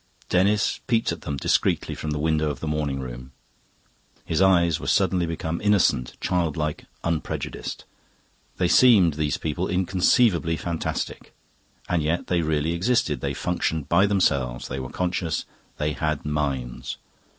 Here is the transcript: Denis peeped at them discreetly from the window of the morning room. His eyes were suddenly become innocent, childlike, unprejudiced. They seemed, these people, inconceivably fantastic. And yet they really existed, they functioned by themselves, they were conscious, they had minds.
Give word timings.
Denis 0.29 0.79
peeped 0.87 1.11
at 1.11 1.21
them 1.21 1.37
discreetly 1.37 1.93
from 1.93 2.09
the 2.09 2.17
window 2.17 2.49
of 2.49 2.59
the 2.59 2.65
morning 2.67 2.99
room. 3.01 3.33
His 4.25 4.41
eyes 4.41 4.79
were 4.79 4.87
suddenly 4.87 5.27
become 5.27 5.61
innocent, 5.63 6.13
childlike, 6.19 6.85
unprejudiced. 7.03 7.85
They 8.57 8.67
seemed, 8.67 9.13
these 9.13 9.37
people, 9.37 9.67
inconceivably 9.67 10.57
fantastic. 10.57 11.35
And 11.87 12.01
yet 12.01 12.25
they 12.25 12.41
really 12.41 12.71
existed, 12.73 13.21
they 13.21 13.35
functioned 13.35 13.89
by 13.89 14.07
themselves, 14.07 14.69
they 14.69 14.79
were 14.79 14.89
conscious, 14.89 15.45
they 15.77 15.93
had 15.93 16.25
minds. 16.25 16.97